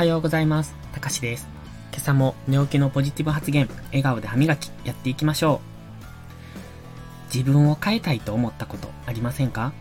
[0.00, 0.74] はようございます。
[0.92, 1.46] たかしです。
[1.92, 5.60] 今朝も寝起きのポジティブ発言、笑顔で歯磨き、やっていきましょ
[7.30, 7.34] う。
[7.34, 9.74] 自分を変えたいと思ったことありませんか？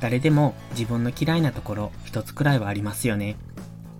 [0.00, 3.36] 誰でも自分の嫌いなところ一つくらいはありますよね。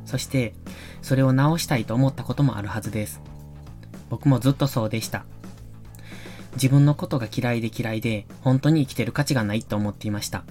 [0.07, 0.55] そして、
[1.03, 3.21] それを直したいと思ったこともあるはずです。
[4.11, 5.25] 僕もずっとそうでした。
[6.55, 10.43] 自分のことが嫌いで嫌いで、本当に生きてる価値がないと思っていました。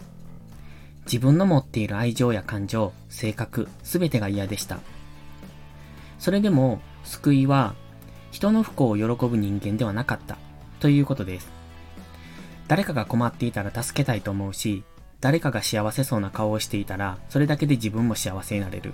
[1.07, 4.79] 自分の持っている愛情や感情、性格、すべてが嫌でした。
[6.19, 7.75] それでも、救いは、
[8.31, 10.37] 人の不幸を喜ぶ人間ではなかった、
[10.81, 11.49] ということです。
[12.67, 14.83] 誰かが困っていたら助けたいと思うし、
[15.21, 18.93] 誰かが幸せそうな顔をしていたら、それだけで自分も幸せになれる。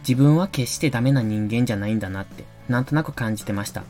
[0.00, 3.84] 自分は決してダメな人間じゃないんだなって、なんとなく感じてました。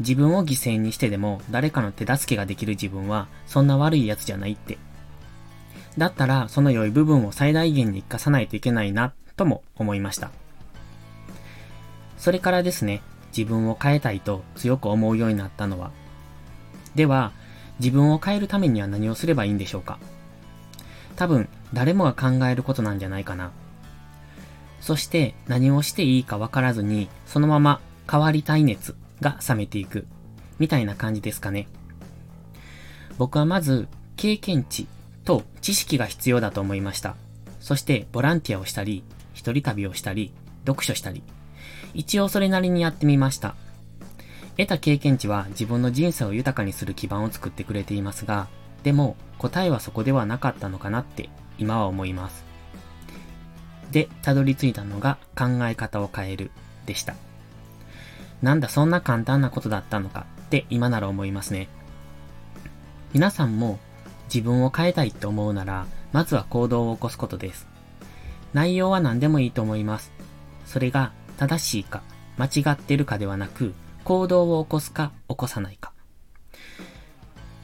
[0.00, 4.78] 自分を犠牲にしてでも誰かの手助けができる自分はそんな悪い奴じゃないって
[5.98, 10.30] だったら、その良い部分を最大限に活かさないといけないな、とも思いました。
[12.16, 13.02] それからですね、
[13.36, 15.90] 自分を変えたいと強く思うようになったのは。
[16.94, 17.32] では、
[17.78, 19.98] 自分を変えるためには何をすればいいんでしょうか？
[21.16, 23.50] 多分、誰もが考えることなんじゃないかな。
[24.80, 27.80] そして何をしていいかわからずに、そのまま
[28.10, 30.06] 変わりたい熱が冷めていく、
[30.58, 31.68] みたいな感じですかね。
[33.18, 34.86] 僕はまず、経験値
[35.24, 37.16] と知識が必要だと思いました。
[37.60, 40.32] そしてボランティアをしたり、一人旅をしたり、
[40.66, 41.22] 読書したり、
[41.94, 43.54] 一応それなりにやってみました。
[44.56, 48.48] 得た経験値は自分の人生を豊かにする基盤を作ってくれていますが、
[48.82, 52.44] でも答えはそこではなかったのかなって今は思います。
[53.90, 56.50] で、たどり着いたのが考え方を変える
[56.86, 57.14] でした。
[58.42, 61.68] なんだそんな簡単なことだったのかって今なら思いますね。
[63.12, 63.78] 皆さんも
[64.32, 67.66] 自分を変えたいって思うなら、まずは行動を起こすことです。
[68.54, 70.12] 内容は何でもいいと思います。
[70.64, 72.02] それが正しいか、
[72.38, 73.74] 間違ってるかではなく、
[74.04, 75.92] 行動を起こすか、起こさないか。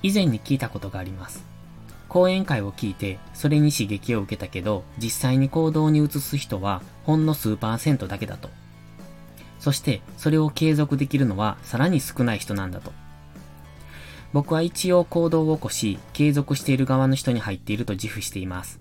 [0.02, 1.44] 以前に聞いたことがあります。
[2.08, 8.50] 講演会を聞いて、それに刺激を受けたけど、実際に行動に移す人は、ほんの数パーセントだけだと。
[9.58, 12.92] そして、それを継続できるのは、さらに少ない人なんだと。
[14.32, 18.78] 僕は一応行動を起こし、継続している側の人に入っていると自負しています。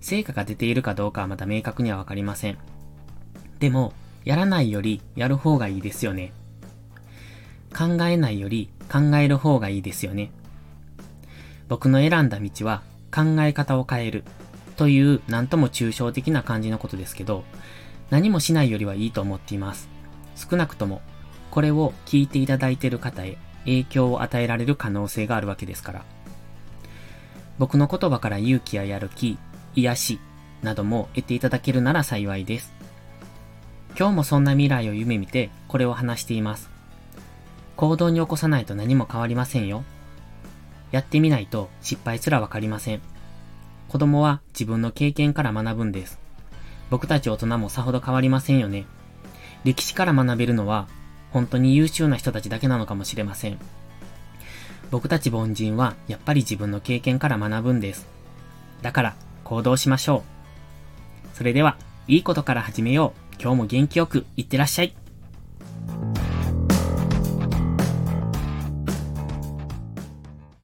[0.00, 2.58] 成果が出ているかどうかはまだ明確にはわかりません。
[3.58, 3.92] でも、
[4.24, 6.32] やらないよりやる方がいいですよね。
[7.76, 10.30] 考えないより考える方がいいですよね。
[11.68, 12.82] 僕の選んだ道は
[13.14, 14.24] 考え方を変える
[14.76, 17.44] という何とも抽象的な感じのことですけど、
[18.10, 19.88] 何もしないよりはいいと思っています。
[20.34, 21.02] 少なくとも、
[21.50, 26.04] これを聞いていただいている方へ影響を与えられる可能性があるわけですから。
[27.58, 29.38] 僕の言葉から勇気ややる気、
[29.74, 30.20] 癒し、
[30.62, 32.72] なども得ていただけるなら幸いです。
[33.98, 36.70] 今日もそんな未来を夢見てこれを話しています。
[37.76, 39.84] 行動に起こさないと何も変わりませんよ。
[40.92, 43.00] やってみないと失敗すらわかりません。
[43.88, 46.18] 子供は自分の経験から学ぶんです。
[46.90, 48.84] 僕たち大人もさほど変わりませんよね。
[49.64, 50.88] 歴史から学べるのは
[51.36, 53.58] 本当に優秀な人たちだけなのかもしれません。
[54.90, 58.06] 僕たち凡人はやっぱり自分の経験から学ぶんです。
[58.80, 60.24] だから行動しましょ
[61.34, 61.36] う。
[61.36, 61.76] それでは、
[62.08, 63.34] いいことから始めよう。
[63.38, 64.96] 今日も元気よくいってらっしゃい。